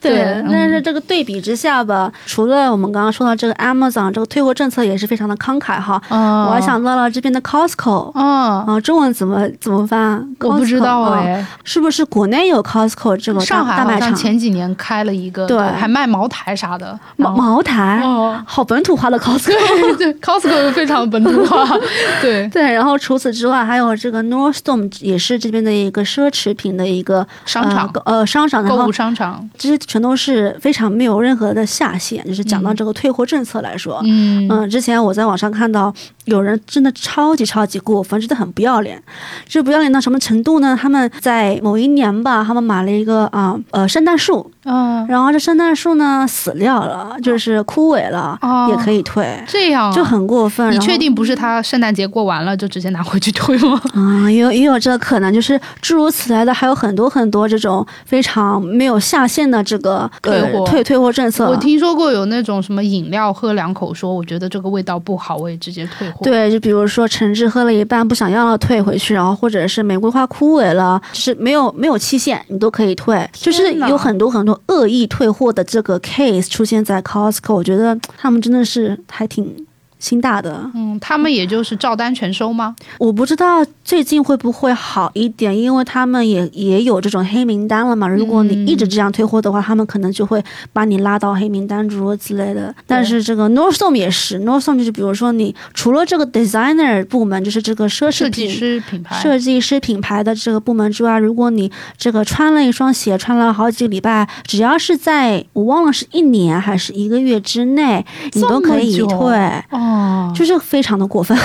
[0.00, 6.00] 对，但是这个对比之下吧，除了我们刚刚说到这个 Amazon 这个退货政策也是非常的慷慨哈。
[6.10, 8.10] 我还想到了这边的 Costco。
[8.14, 10.26] 嗯啊，中文怎么怎么翻？
[10.40, 14.14] 我不知道哎，是不是国内有 Costco 这个上海大卖场？
[14.14, 16.98] 前几年开了一个，对，还卖茅台啥的。
[17.16, 19.52] 茅茅台，哦，好本土化的 Costco。
[19.96, 21.59] 对，Costco 非常本土化。
[22.22, 32.24] 对对，然后除此之外，还有这个 Nordstrom 也是这边的一个奢侈品的一个商场，呃，商场购物商场，这些全都是非常没有任何的下限。
[32.26, 35.92] 就是讲到这个退货政策来说，嗯嗯，之前我在网上看到
[36.26, 39.02] 有人真的超级超级过分，真的很不要脸。
[39.46, 40.78] 这不要脸到什么程度呢？
[40.80, 48.38] 他们在某一年吧，他们买了一个啊呃圣诞树，嗯，然后这圣诞树呢死掉了，就是枯萎了，
[48.70, 50.72] 也可以退，这样就很过分。
[50.72, 51.90] 你确定不是他圣诞？
[51.90, 53.82] 节过完了就直接拿回去退吗？
[53.94, 61.48] 啊， 也有也有这个可能，就是诸如此类的，还有很多很多这种非常没有下限的这个退货退退货政策。
[61.48, 66.20] 我听说过有那种什么饮料喝两口，说我觉得这个味道不好，我也直接退货。
[66.22, 73.28] 对，就比如说橙汁喝了一半不想要了退回去，然后或者是玫瑰花枯萎了，就是没有没有期限，你都可以退。
[73.32, 79.66] 就是有很多很多恶意退货的这个 case 出现在 Costco，我觉得他们真的是还挺。
[80.00, 82.74] 心大的，嗯，他们也就是照单全收吗？
[82.98, 88.08] 我不知道最近会不会好一点，因为他们也也有这种黑名单了嘛。
[88.08, 92.74] 如果你一直这样退货的话，他们可能就会把你拉到黑名单诸如此类的。
[92.86, 109.36] 但是这个 Nordstrom 也是，Nordstrom 就是比如说你除了这个 designer 部门，就是这个奢侈设计师品牌设计师品牌的这个部门之外，如果你这个穿了一双鞋穿了好几个礼拜，只要是在我忘了是一年还是一个月之内，你都可以退。
[109.70, 109.89] 哦，
[110.34, 111.36] 就是非常的过分。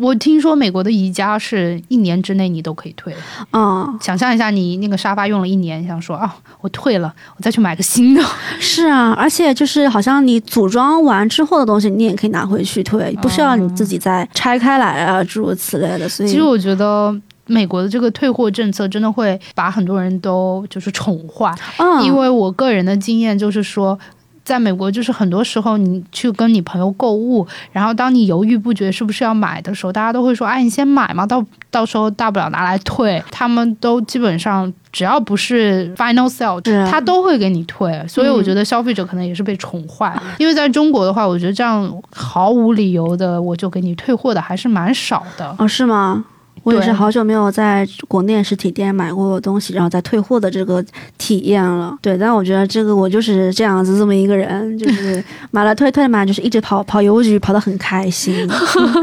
[0.00, 3.14] 我听说美国的宜家是一年之内你都可以退。
[3.52, 8.22] 嗯，想象一下，你那个沙发用了一年，想说啊，我退了，我再去买个新的。
[8.58, 16.08] 是啊，而且就是好像你组装完之后的东西，你也可以拿回去退，不需要你自己再拆开来啊，诸如此类的。
[16.08, 17.14] 所以，其实我觉得
[17.46, 21.54] 美国的这个退货政策真的会把很多人都就是宠坏。
[21.78, 23.98] 嗯，因为我个人的经验就是说。
[24.44, 38.04] 在美国，就是很多时候你去跟你朋友购物，然后当你犹豫不决是不是要买的时候，大家都会说：“哎，你先买嘛，到到时候大不了拿来退。”他们都基本上只要不是 final sale，他都会给你退。
[38.06, 40.14] 所以我觉得消费者可能也是被宠坏。
[40.38, 45.56] 因为在中国的话，我觉得这样毫无理由的我就给你退货的还是蛮少的。
[45.58, 46.24] 哦，是吗？
[46.64, 50.84] 我也是好久没有在国内实体店买过东西，然后再退货的这个
[51.18, 51.96] 体验了。
[52.02, 55.22] 对，但我觉得这个我就是这样子这么一个人，就是
[55.52, 58.48] 买了退退嘛，就是一直跑跑邮局，跑得很开心，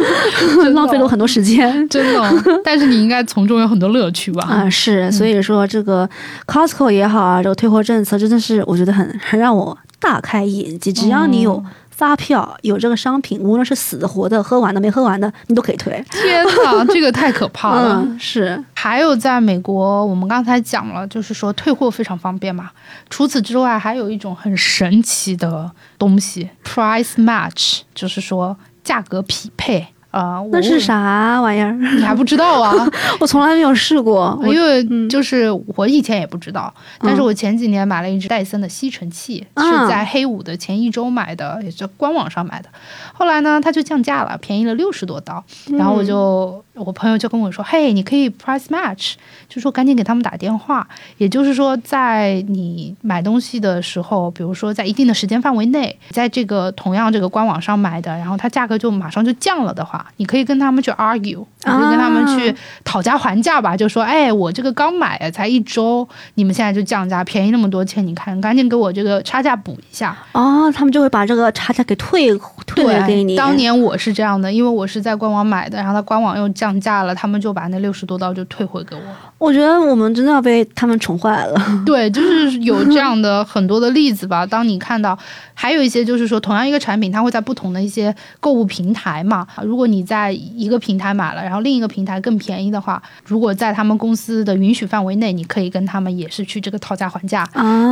[0.73, 2.61] 浪费了我很多时间，真的。
[2.63, 4.43] 但是你应该从中有很多乐趣吧？
[4.43, 5.11] 啊，是。
[5.11, 6.09] 所以说这个
[6.47, 10.91] Costco 也好啊，这个退货政策真的是我觉得很很让我大开眼界。
[10.91, 11.63] 只要你有。
[12.01, 16.03] 发票，有这个商品，无论是死的、活的、喝完的、没喝完的，你都可以退。
[16.09, 18.03] 天哪， 这个太可怕了！
[18.19, 18.59] 是。
[18.73, 22.71] 还有在美国，我们刚才讲了，就是说退货非常方便嘛。
[23.11, 29.85] 除此之外，还有一种很神奇的东西，price match，就是说价格匹配。
[30.11, 31.71] 啊，那是啥玩意儿？
[31.95, 32.87] 你还不知道啊？
[33.19, 36.73] 我从来没有试过，因为就是我以前也不知道。
[36.99, 42.69] 但是我前几年买了一只戴森的吸尘器，是在黑五的前一周买的，也是官网上买的。
[43.13, 45.43] 后来呢，它就降价了，便宜了六十多刀。
[45.77, 49.13] 然后我就，我朋友就跟我说：“嘿，你可以 price match，
[49.49, 50.87] 就说赶紧给他们打电话。
[51.17, 70.17] 也就是说，在你买东西的时候，比如说在一定的时间范围内，在这个同样这个官网上买的，然后它价格就马上就降了的话。”你可以跟他们去 argue，可以跟他们去讨价还价吧，就说，哎，我这个刚买才一周，你们现在就降价，便宜那么多钱，你看，赶紧给我这个差价补一下。
[70.31, 72.29] 哦，他们就会把这个差价给退
[72.65, 73.35] 退回给你。
[73.35, 79.01] 当年我是这样的，因为我是在官网买的，然后他官网又降价了，他们就把那六十多刀就退回给我。
[79.39, 81.59] 我觉得我们真的要被他们宠坏了。
[81.83, 84.45] 对，就是有这样的很多的例子吧。
[84.45, 85.17] 当你看到，
[85.55, 89.47] 还有一些就是说，同样一个产品，它会在不同的一些购物平台嘛。
[89.63, 97.43] 如果你在一个平台买了，然后另一个平台更便宜的话，如果在他们公司的允许范围内，你可以跟他们也是去这个讨价还价，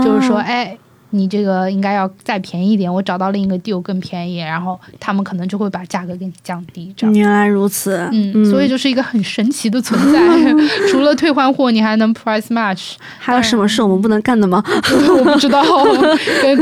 [0.03, 0.77] 就是说，哎。
[1.11, 6.93] 你这个应该要再便宜一点，我找到另一个 deal 更便宜，然后他们可能就会把价格给你降低。
[6.95, 10.19] 这样原来如此，嗯，所以就是一个很神奇的存在。
[10.91, 12.93] 除了退换货，你还能 price match。
[13.17, 14.63] 还有什么是我们不能干的吗？
[14.67, 15.63] 我不知道，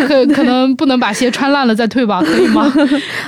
[0.07, 2.21] 可可能不能把鞋穿烂了再退吧？
[2.21, 2.71] 可以吗？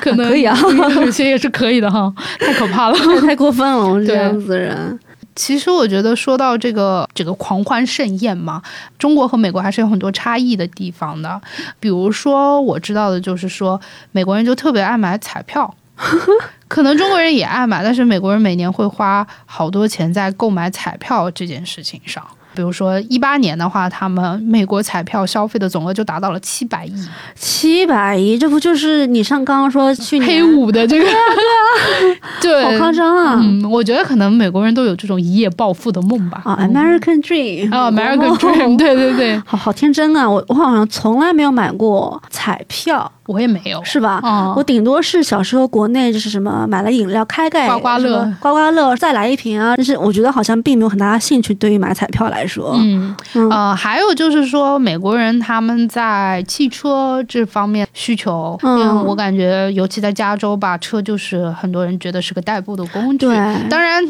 [0.02, 0.58] 可 能可以啊，
[1.02, 2.14] 有些也是可以的哈。
[2.40, 5.00] 太可怕了，太过分了，我们这样子的人。
[5.40, 8.62] 其实我觉得说到这个这个狂欢盛宴嘛，
[8.98, 11.42] 中国和美国还是有很多差异的地方的。
[11.80, 13.80] 比如说我知道的就是说，
[14.12, 15.74] 美国人就特别爱买彩票，
[16.68, 22.22] 可能中国人也爱买，但是美国人每年会花好多钱在购买彩票这件事情上。
[22.54, 26.94] 比如说一八年的话，他们美国彩票消费的总额就达到了七百亿，
[27.36, 31.06] 七百亿，这不就是你上刚刚说去黑五的这个？
[32.42, 33.40] 对，好夸张啊！
[33.42, 36.42] 嗯，我觉得可能美国人都有这种一夜暴富的梦吧。
[36.44, 40.30] 啊，American Dream，啊，American Dream，对对对，好好天真啊！
[40.30, 43.12] 我我好像从来没有买过彩票。
[43.30, 44.20] 我也没有，是吧？
[44.56, 49.76] 我顶多是小时候国内就是什么买了饮料开盖刮刮乐，刮刮乐再来一瓶啊！
[49.78, 52.74] 但是我觉得好像并没有很大的兴趣对于买彩票来说。
[52.78, 53.16] 嗯
[53.52, 63.28] 呃，还有就是说美国人他们在汽车这方面需求，嗯，我感觉尤其在加州吧，车就是很多人觉得是个代步的工具。
[63.28, 64.04] 对，当然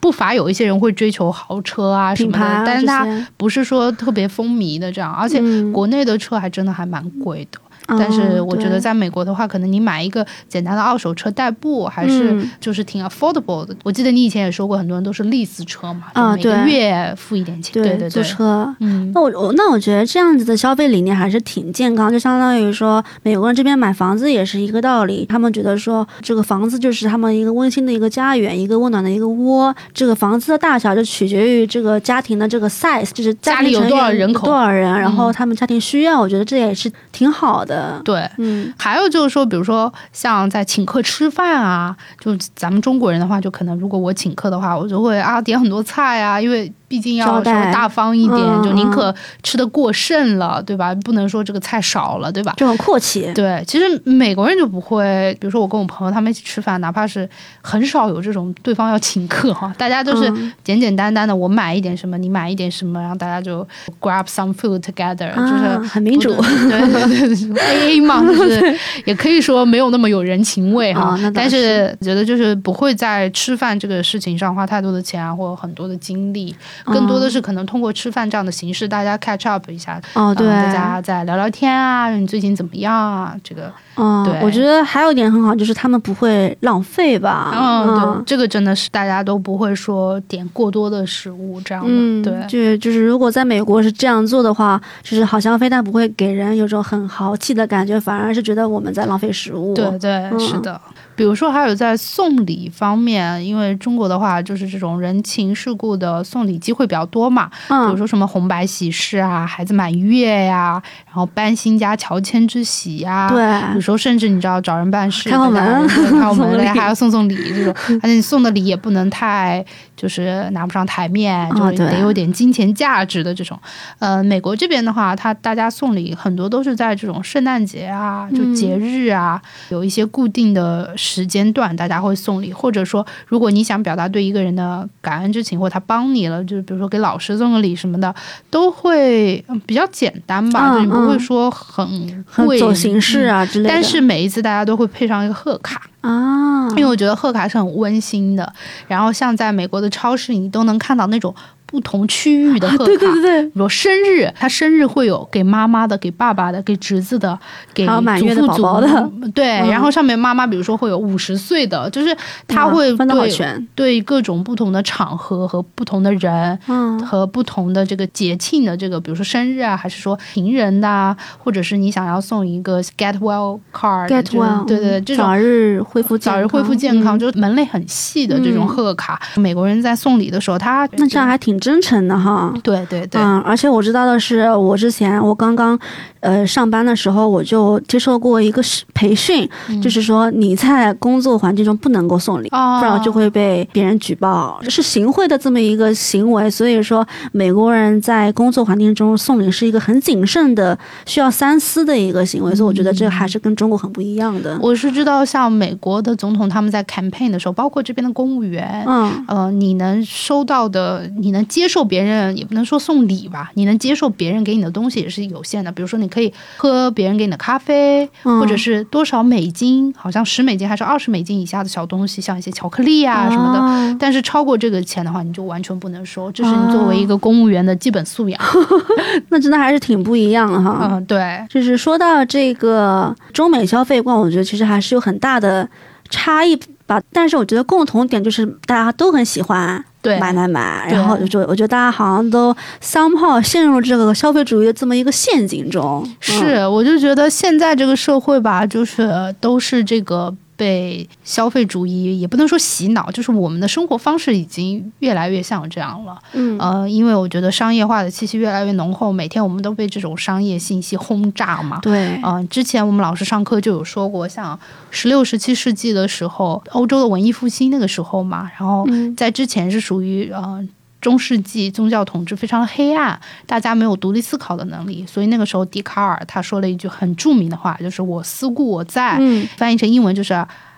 [0.00, 3.06] 不乏有一些人会追求豪车啊什么的，但是他
[3.38, 5.40] 不是说特别风靡的这样，而且
[5.72, 7.58] 国内的车还真的还蛮贵的。
[7.86, 13.74] 但是我觉得在美国的话，可能你买一个简单的二手车代步，还是就是挺 affordable 的。
[13.84, 18.74] 我记得你以前也说过，很多人都是 lease 车嘛，就每个月付一点钱，对对对，租车。
[18.80, 29.74] 嗯，那我我那我觉得这样子的消费理念还是挺健康，就相当于说美国人这边买房子也是一个道理，他们觉得说这个房子就是他们一个温馨的一个家园，一个温暖的一个窝。
[29.92, 37.75] 这个房子的大小就取决于这个家庭的这个 size，就是家里有多少人口，多少人，然后他们家庭需要，我觉得这也是挺好的。
[38.04, 46.72] 对，嗯，还有就是说，比如说像在请客吃饭啊，就咱们中国人的话，就可能如果我请客的话，我就会啊点很多菜啊，因为。
[46.88, 50.94] 毕竟要稍微大方一点，就宁可吃的过剩了，对吧？
[51.04, 52.54] 不能说这个菜少了，对吧？
[52.56, 53.30] 就很阔气。
[53.34, 57.28] 对，其实美国人就不会，比如说我跟我朋友他们一起吃饭，哪怕是
[57.60, 63.66] 很少有这种对方要请客哈，大家都是简简单单的，我买一点什么，你买一点什么，然后大家就
[64.00, 71.18] grab some food together，就是很民主，对对对，A A 嘛， 就是也可以说没有那么有人情味哈。
[71.34, 76.54] 但是觉得就是不会在吃饭这个事情上花太多的钱啊，或者很多的精力。
[76.84, 83.36] 更多的是可能通过吃饭这样的形式，大家 catch up 一下，哦，对，大家再聊聊天啊，你最近怎么样啊？
[83.42, 87.52] 这个，嗯，对，我觉得还有一点很好，就是他们不会浪费吧？
[87.54, 91.82] 嗯，对，这个真的是大家都不会说点过多的食物这样
[92.22, 99.74] 的，对，就就是如果在美国是这样做的话，就是好像非但不会给人有种很豪气的感觉，反而是觉得我们在浪费食物。
[99.74, 100.80] 对对，是的。
[101.14, 107.50] 比如说，还有在送礼方面，因为中国的话，就是这种人情世故的送礼机会比较多嘛。
[107.68, 110.72] 嗯，比如说什么红白喜事啊，孩子满月呀，
[111.06, 113.30] 然后搬新家乔迁之喜呀。
[113.30, 117.72] 对，时候甚至你知道找人办事，开门，开门， 还要送送礼这种，
[118.02, 123.56] 而且你送的礼也不能太就是拿不上台面，就得有点金钱价值的这种。
[124.00, 138.12] 呃，美国这边的话，他大家送礼很多都是在这种圣诞节啊，就节日啊，有一些固定的时间段，大家会送礼，或者说如果你想表达对一个人的感恩之情，或他帮你了，就是比如说给老师送个礼什么的，
[138.50, 143.75] 都会比较简单吧，就你不会说很贵走形式啊之类的。
[143.76, 148.50] 但是每一次大家都会配上一个贺卡啊，因为我觉得贺卡是很温馨的。
[148.88, 151.34] 然后像在美国的超市，你都能看到那种。
[151.66, 157.36] 不同区域的贺卡，对对对，比如生日，他生日会有给妈妈的、给爸爸的、给侄子的、
[157.74, 159.46] 给祖父祖母的，对。
[159.68, 162.16] 然后上面妈妈，比如说会有五十岁的，就是
[162.46, 179.20] 他会对对各种不同的场合和不同的人，嗯，和不同的这个节庆的这个，比如说生日啊，还是说情人呐，或者是你想要送一个 get well card，get well，对对，这种早日恢复早日恢复健康，就是门类很细的这种贺卡。
[179.34, 181.55] 美国人在送礼的时候，他那这样还挺。
[181.58, 185.78] 真诚的哈，对对对，嗯，而且我知道的是，我之前我刚刚
[186.26, 188.60] 呃上班的时候，我就接受过一个
[188.92, 189.48] 培训，
[189.82, 196.50] 就是说你在工作环境中不能够送礼，不然就会被别人举报，是行贿的这么一个行为。
[196.50, 202.54] 所以说，美国人在工作环境中送礼是一个很谨慎的、需要三思的一个行为。
[202.54, 204.58] 所以我觉得这还是跟中国很不一样的。
[204.60, 211.46] 我是知道，像美国的总统他们在 campaign 的时候，包括这边的公务员，嗯，呃，你能收到的，你能。
[211.48, 215.70] 接受别人也不能说送礼吧，你能接受别人给你的东西也是有限的。
[215.70, 223.96] 比如说，你可以喝别人给你的咖啡，或者是多少美金，好像十美金还是二十美金以下的小东西，像一些巧克力啊什么的。
[224.00, 226.32] 但是超过这个钱的话，你就完全不能收。
[226.32, 228.40] 这是你作为一个公务员的基本素养。
[229.28, 230.88] 那真的还是挺不一样的哈。
[230.90, 235.68] 嗯，对，就是说到这个中美消费观，我觉得其实还是有很大的
[236.08, 236.98] 差异吧。
[237.12, 239.84] 但是我觉得共同点就是大家都很喜欢。
[240.20, 246.08] 买买买，然后就我觉得大家好像都 somehow 陷入这个消费主义的这么一个陷阱中。
[246.20, 250.34] 是，我就觉得现在这个社会吧，就是都是这个。
[250.56, 256.18] 被消费主义也不能说洗脑，就是我们的生活方式已经越来越像这样了。
[256.32, 261.78] 嗯，呃，因为我觉得商业化的气息越来越浓厚，每天我们都被这种商业信息轰炸嘛。
[261.82, 264.58] 对，嗯，之前我们老师上课就有说过，像
[264.90, 268.86] 十六、十七世纪的时候，欧洲的文艺复兴那个时候嘛，然后
[269.16, 270.66] 在之前是属于呃。
[271.06, 279.16] 中世纪宗教统治非常黑暗，大家没有独立思考的能力，所以那个时候笛卡尔他说了一句很著名的话，就是“我思故我在”，
[279.56, 280.34] 翻译成英文就是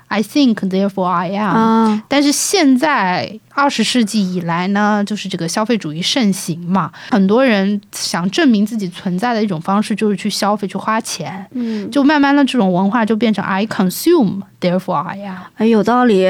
[0.08, 2.02] “I think therefore I am”。
[2.08, 3.40] 但是现在。
[3.58, 16.22] 二十世纪以来呢，就是这个消费主义盛行嘛，很多人想证明自己存在的一种方式就是去消费、去花钱，嗯，就慢慢的这种文化就变成 I consume therefore I am，哎，有道理，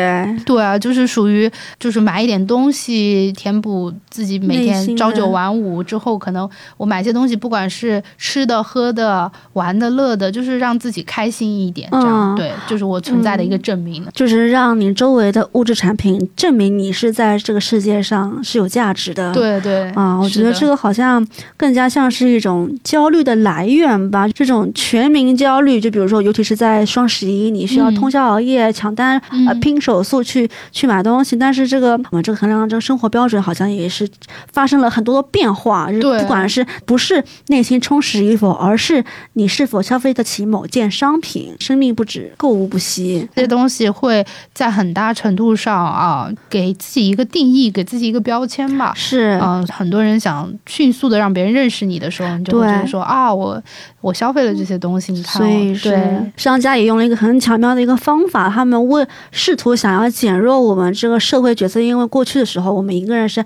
[0.46, 6.48] 对啊，就是属于就是买一点东西填补自己每天朝九晚五之后，可能
[6.78, 17.17] 我买些东西，不管是吃的、喝的、玩的、乐的，就是让自己开心一点，这样对，就是我存在的一个证明，就是让你周围的物质产品证明你是。
[17.18, 24.28] 在这个世界上是有价值的，对对啊，我觉得这个好像更加像是一种焦虑的来源吧。
[24.28, 31.34] 这种全民焦虑，就比如说，尤其是在双十一，你需要通宵熬夜抢单，呃，拼手速去去买东西。
[31.34, 34.08] 但是这个我们这个衡量这个生活标准，好像也是
[34.52, 35.90] 发生了很多的变化。
[35.90, 41.56] 对，不管是不是内心充实与否，而是你是否消费得起某件商品。
[41.58, 47.07] 生命不止，购物不息，这些东西会在很大程度上啊，给自己。
[47.08, 48.92] 一个定义，给自己一个标签吧。
[48.94, 53.62] 是，嗯，很多人想迅速的让别人认识你的时候，你就会觉得说啊，我
[54.00, 63.44] 我消费了这些东西，你看，所以是商家也用了一个很巧妙的一个方法，他们为试图想要减弱我们这个社会角色，因为过去的时候，我们一个人是。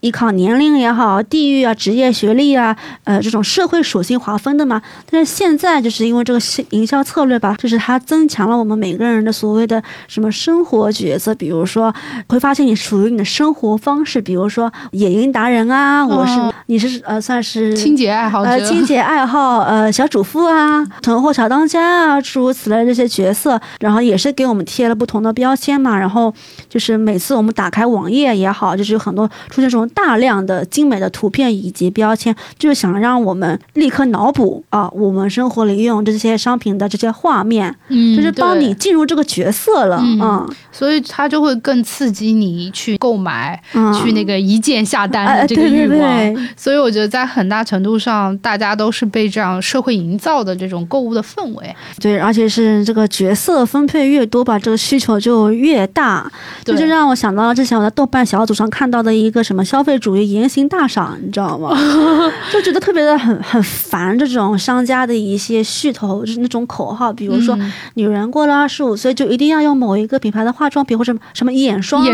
[0.00, 2.74] 依靠年龄也好，地域啊、职业、学历啊，
[3.04, 4.80] 呃，这种社会属性划分的嘛。
[5.10, 6.40] 但是现在就是因为这个
[6.70, 11.34] 营销策略吧，就是它增强了我们每个人的所谓的什么生活角色。
[11.34, 11.94] 比如说，
[12.28, 16.32] 会发现你属于你的生活方式，比如说野营达人啊，我是
[16.66, 25.98] 你是呃算是清洁爱好者，呃清洁爱好呃小主妇啊，囤货小当家啊，诸如此类这些角色，然后也是给我们贴了不同的标签嘛。
[25.98, 26.32] 然后
[26.70, 29.89] 就是每次我们打开网页也好，就是有很多出现这种。
[29.94, 43.60] 大量的精美的图片以及标签，就是想让我们立刻脑补啊，我们生活里用这些商品的这些画面，嗯，就是帮你进入这个角色了啊，所以它就会更刺激你去购买，
[44.00, 46.48] 去那个一键下单的这个欲望。
[46.56, 51.74] 所以我觉得在很大程度上，大家都是被这样社会营造的这种购物的氛围。
[52.00, 56.30] 对，而且是这个角色分配越多吧，这个需求就越大。
[56.64, 61.76] 这就让我想到了之前我在豆瓣小组上看到的一个什么消费主义言行大赏，你知道吗？
[62.52, 67.58] 就觉得特别的很很烦这种商家的一些噱头，就是那种口号，比如说
[67.94, 72.06] 女人过了二十五岁就一定要用某一个品牌的化妆品或者什么眼霜啊，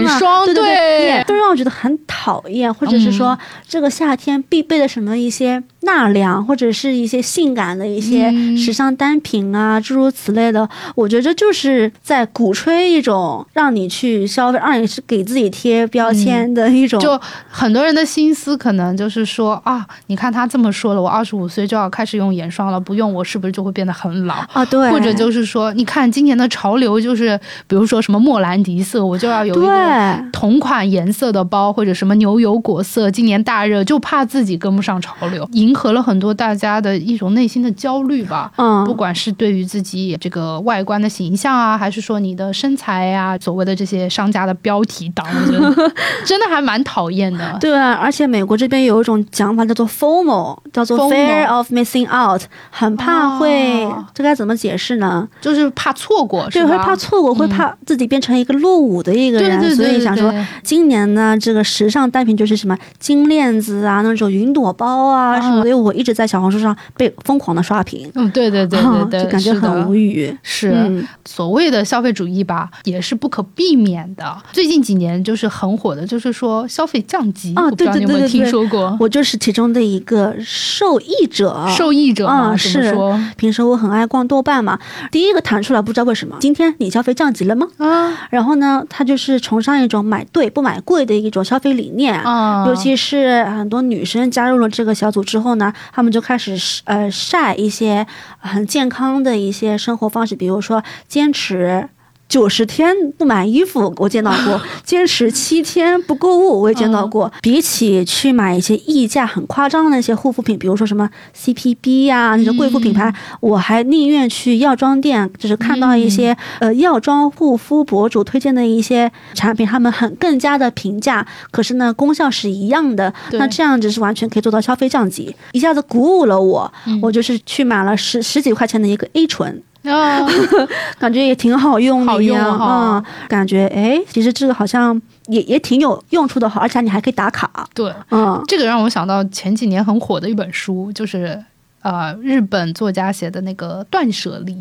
[0.46, 3.38] 对对对，都让我觉得很讨厌，或者是说
[3.68, 5.62] 这个夏天必备的什么一些。
[5.86, 17.00] 纳凉或者是一些性感的一些时尚单品啊，诸如此类的，我觉得就是在鼓吹一种让你去消费，让你是给自己贴标签的一种。
[17.00, 17.18] 就
[17.48, 24.64] 很多人的心思可能就是说啊，你看他这么说了，我二十五岁就要开始用眼霜了，不用我是不是就会变得很老啊？
[24.64, 24.90] 对。
[24.90, 35.75] 或者就是说，你看今年的潮流就是，比如说什么莫兰迪色，我就要有一个同款颜色的包，或者什么牛油果色，今年大热，就怕自己跟不上潮流，迎。
[35.76, 45.92] 合了很多大家的一种内心的焦虑吧，嗯，不管是对于自己这个外观的形象啊，还是说你的身材呀，所谓的这些商家的标题党，我觉得
[46.24, 47.58] 真的还蛮讨厌的。
[47.60, 55.28] 对啊，而且美国这边有一种讲法叫做 FOMO，叫做 Fear of Missing Out，很怕会，这该怎么解释呢？
[55.42, 65.65] 就是怕错过，对，会怕错过，会怕自己变成一个落伍的一个人，所以想说今年呢，这个时尚单品就是什么金链子啊，那种云朵包啊什么。
[65.66, 68.08] 所以我一直在小红书上被疯狂的刷屏。
[68.14, 70.32] 嗯，对对对对对，就感觉很无语。
[70.44, 74.24] 是所谓的消费主义吧，也是不可避免的。
[74.52, 77.52] 最近几年就是很火的，就是说消费降级。
[77.56, 78.96] 啊，对对对对，听说过。
[79.00, 81.66] 我就是其中的一个受益者。
[81.76, 82.94] 受益者啊，是。
[83.36, 84.78] 平时我很爱逛豆瓣嘛，
[85.10, 87.66] 第一个弹出来，不知道为什么，今天你消费降级了吗？
[87.78, 88.28] 啊。
[88.30, 92.14] 然后呢，他就是崇尚一种买对不买贵的一种消费理念。
[92.22, 92.64] 啊。
[92.68, 95.45] 尤其是很多女生加入了这个小组之后。
[95.46, 98.04] 后呢，他们就开始呃晒一些
[98.40, 101.88] 很健康的一些生活方式，比如说坚持。
[102.28, 107.32] 九十天不买衣服，我见到过； 坚持七天不购物，我也见到过。
[107.40, 123.14] 比起去买一些溢价很夸张的那些护肤品，比如说什么 CPB 呀那种贵妇品牌，我还宁愿去药妆店，就是看到一些呃药妆护肤博主推荐的一些产品，他们很更加的平价，可是呢功效是一样的。
[123.32, 126.72] 那这样子是完全可以做到消费降级，一下子鼓舞了我。
[127.00, 129.62] 我就是去买了十十几块钱的一个 A 醇。
[129.86, 130.26] 啊，
[130.98, 137.66] 感觉也挺好用的呀，啊，感觉哎，其实这个好像也也挺有用处的，好，而且你还可以打卡。
[137.74, 141.42] 对，嗯，这个让我想到前几年很火的一本书，就是
[141.82, 144.52] 呃，日本作家写的那个《断舍离》。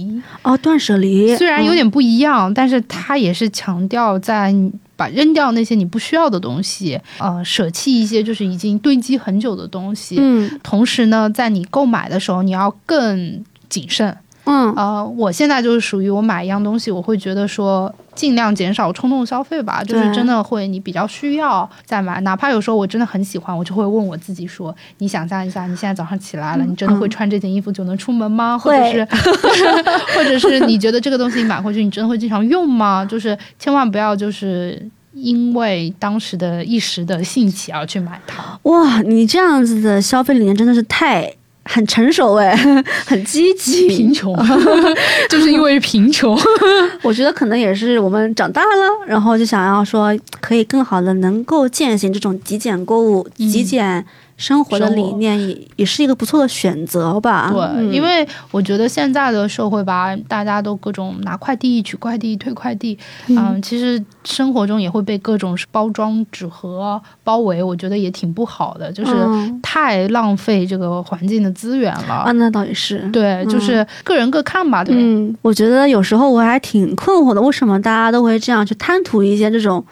[0.44, 4.54] 哦，断舍离虽然有点不一样，但是它也是强调在
[4.96, 10.18] 把扔掉那些你不需要的东西，呃，舍弃一些就是已经堆积很久的东西。
[10.20, 14.16] 嗯，同时呢，在你购买的时候，你要更谨慎。
[14.46, 28.58] 嗯呃，我现在就是属于我买一样东西，我会觉得说尽量减少冲动消费吧，就是真的会你比较需要再买，哪怕有时候我真的很喜欢，我就会问我自己说，你想象一下，你现在早上起来了，你真的会穿这件衣服就能出门吗？
[28.58, 29.04] 或者是，
[30.16, 33.04] 或者是你觉得这个东西你买回去你真的会经常用吗？
[33.04, 38.60] 就是千万不要就是因为当时的一时的兴起而去买它。
[38.64, 41.34] 哇，你这样子的消费理念真的是太。
[41.66, 42.56] 很成熟哎，
[43.06, 43.88] 很积极。
[43.88, 44.36] 贫穷，
[45.30, 46.38] 就是因为贫穷。
[47.02, 54.06] 我觉得可能也是我们长大了，然后就想要说，可以更好的能够践行这种极简购物、极简。
[54.38, 57.50] 生活的理念也也是一个不错的选择吧。
[57.54, 69.14] 对，因为我觉得现在的社会吧，大家都各种拿快递、取快递、退快递，嗯，其实生活中也会被各种包装纸盒包围，我觉得也挺不好的，就是
[69.62, 72.14] 太浪费这个环境的资源了。
[72.14, 73.00] 啊，那倒也是。
[73.14, 74.84] 对，就是个人各看吧。
[74.84, 79.86] 对，嗯，我觉得有时候我还挺困惑的，为什么大家都会这样去贪图一些这种。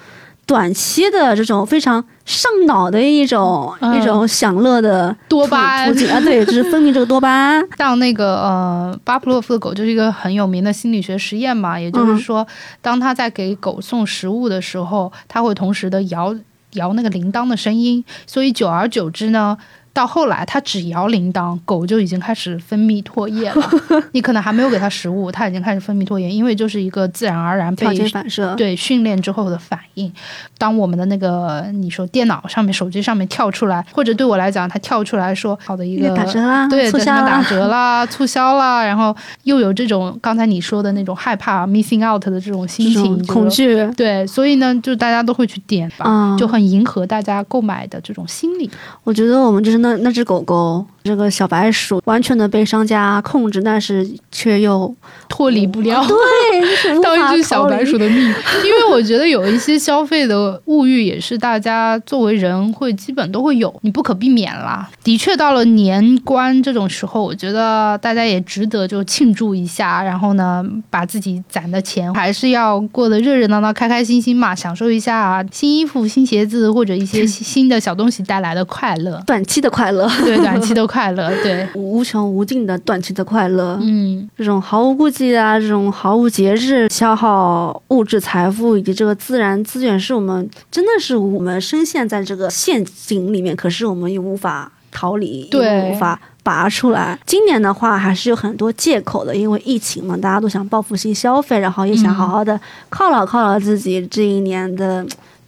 [0.45, 7.65] 短期的这种非常上脑的一种一种享乐的多巴胺啊，对，就是分泌这个多巴胺。
[7.77, 12.45] 像那个呃，巴甫洛夫的狗就是一个很有名的心理学实验嘛，也就是说，
[12.81, 16.35] 当他在给狗送食物的时候，他会同时的摇
[16.73, 19.57] 摇那个铃铛的声音，所以久而久之呢。
[19.93, 23.69] 到后来，它只摇铃铛，狗就已经开始分泌唾液了。
[24.13, 30.11] 你可能还没有给它食物，它已经开始分泌唾液，因为就是一个自然而然被反射对训练之后的反应。
[30.57, 48.67] 当我们的那个你说电脑上面、手机上面跳出来，或者对我来讲，它跳出来说好的一个打折啦，对，促销打折啦，促销啦，然后又有这种刚才你说的那种害怕 missing out 的这种心情、恐惧，对，所以呢，就大家都会去点吧，就很迎合大家购买的这种心理。
[49.03, 49.82] 我觉得我们就是。
[49.83, 50.83] 那那只狗狗。
[51.03, 54.95] 这个小白鼠完全的被商家控制，但是却又
[55.27, 56.01] 脱离不了。
[56.07, 56.15] 对，
[57.03, 58.19] 当一只小白鼠的命。
[58.63, 64.89] 因为我觉得有一些消费的物欲也是大家作为人会基本都会有，你不可避免啦。
[65.03, 80.85] 的确，到了年关这种时候，我觉得大家也值得就庆祝一下，然后呢，把自己攒的钱还是要过得热热闹闹、开开心心嘛，享受一下新衣服、新鞋子或者一些新 的小东西带来的快乐，短期的快乐， 对，短期的。
[80.85, 97.17] 快乐， 对，无穷无尽的短期的快乐，嗯，这种毫无顾忌啊，这种毫无节制消耗物质财富以及这个自然资源，是我们真的是我们深陷在这个陷阱里面，可是我们又无法逃离，对，无法拔出来。
[97.25, 102.59] 今年的话，还是有很多借口的，因为疫情嘛，大家都想报复性消费，然后也想好好的
[102.91, 105.03] 犒劳犒劳自己这一年的。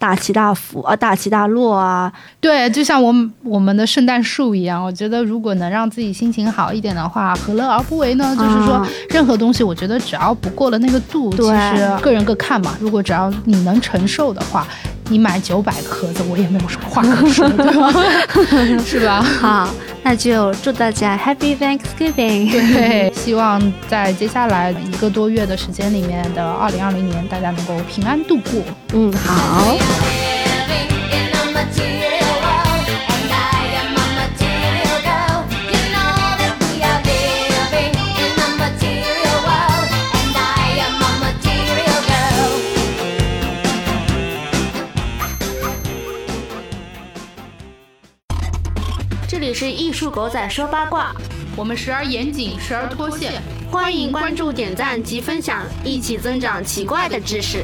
[0.06, 8.36] 大起大伏啊，大起大落啊，对，就像我我们的圣诞树一样，我觉得如果能让自己心情好一点的话，何乐而不为呢？
[8.38, 12.76] 就是说，任何东西，我觉得只要不过了那个度，其实个人各看嘛。
[12.80, 14.68] 如果只要你能承受的话。
[15.10, 18.84] 你买九百个盒子，我也没有什么话可说，对吧？
[18.86, 19.22] 是吧？
[19.22, 19.70] 好，
[20.04, 22.52] 那就祝大家 Happy Thanksgiving。
[22.52, 28.62] 对， 希望在接下来一个多月的时间里面的二零二零年，大家能够平安度过。
[28.94, 29.78] 嗯，好。
[49.58, 51.16] 是艺术狗仔说八卦，
[51.56, 53.42] 我们时而严谨，时而脱线，
[53.72, 57.64] 欢迎关注、点赞及分享，一起增长奇怪的知识。